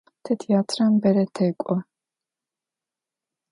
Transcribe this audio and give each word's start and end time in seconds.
Тэ 0.23 0.31
театрэм 0.41 0.91
бэрэ 1.01 1.25
тэкӏо. 1.35 1.75